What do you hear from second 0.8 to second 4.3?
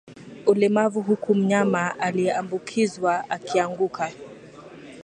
huku mnyama aliyeambukizwa akianguka